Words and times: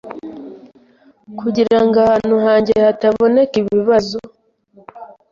kugira 1.39 1.77
ngo 1.85 1.95
ahantu 2.05 2.35
hanjye 2.45 2.73
hataboneka 2.85 3.53
ibibazo 3.61 4.19